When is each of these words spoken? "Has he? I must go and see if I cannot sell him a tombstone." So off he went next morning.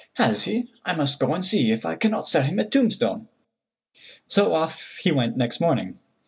"Has 0.15 0.45
he? 0.45 0.71
I 0.83 0.95
must 0.95 1.19
go 1.19 1.31
and 1.35 1.45
see 1.45 1.69
if 1.71 1.85
I 1.85 1.95
cannot 1.95 2.27
sell 2.27 2.41
him 2.41 2.57
a 2.57 2.67
tombstone." 2.67 3.27
So 4.27 4.51
off 4.55 4.97
he 4.99 5.11
went 5.11 5.37
next 5.37 5.61
morning. 5.61 5.99